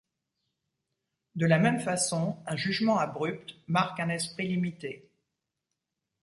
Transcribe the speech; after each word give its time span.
De 1.35 1.45
la 1.45 1.59
même 1.59 1.79
façon, 1.79 2.35
un 2.47 2.55
jugement 2.55 2.97
abrupt 2.97 3.53
marque 3.67 3.99
un 3.99 4.09
esprit 4.09 4.47
limité. 4.47 5.11